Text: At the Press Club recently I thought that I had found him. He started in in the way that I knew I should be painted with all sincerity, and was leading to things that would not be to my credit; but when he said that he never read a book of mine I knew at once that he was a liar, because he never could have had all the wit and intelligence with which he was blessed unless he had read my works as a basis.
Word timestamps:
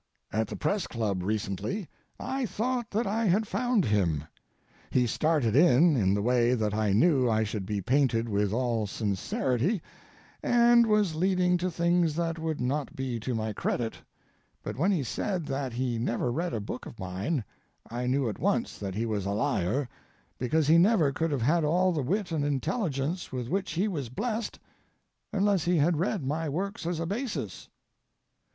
At 0.33 0.47
the 0.47 0.55
Press 0.55 0.87
Club 0.87 1.21
recently 1.21 1.87
I 2.19 2.47
thought 2.47 2.89
that 2.89 3.05
I 3.05 3.25
had 3.25 3.47
found 3.47 3.85
him. 3.85 4.23
He 4.89 5.05
started 5.05 5.55
in 5.55 5.95
in 5.95 6.15
the 6.15 6.23
way 6.23 6.55
that 6.55 6.73
I 6.73 6.91
knew 6.91 7.29
I 7.29 7.43
should 7.43 7.67
be 7.67 7.81
painted 7.83 8.27
with 8.27 8.51
all 8.51 8.87
sincerity, 8.87 9.79
and 10.41 10.87
was 10.87 11.13
leading 11.13 11.55
to 11.59 11.69
things 11.69 12.15
that 12.15 12.39
would 12.39 12.59
not 12.59 12.95
be 12.95 13.19
to 13.19 13.35
my 13.35 13.53
credit; 13.53 13.95
but 14.63 14.75
when 14.75 14.91
he 14.91 15.03
said 15.03 15.45
that 15.45 15.71
he 15.73 15.99
never 15.99 16.31
read 16.31 16.55
a 16.55 16.59
book 16.59 16.87
of 16.87 16.97
mine 16.97 17.43
I 17.87 18.07
knew 18.07 18.27
at 18.27 18.39
once 18.39 18.79
that 18.79 18.95
he 18.95 19.05
was 19.05 19.27
a 19.27 19.33
liar, 19.33 19.87
because 20.39 20.67
he 20.67 20.79
never 20.79 21.11
could 21.11 21.29
have 21.29 21.43
had 21.43 21.63
all 21.63 21.91
the 21.91 22.01
wit 22.01 22.31
and 22.31 22.43
intelligence 22.43 23.31
with 23.31 23.49
which 23.49 23.73
he 23.73 23.87
was 23.87 24.09
blessed 24.09 24.57
unless 25.31 25.65
he 25.65 25.77
had 25.77 25.99
read 25.99 26.25
my 26.25 26.49
works 26.49 26.87
as 26.87 26.99
a 26.99 27.05
basis. 27.05 27.69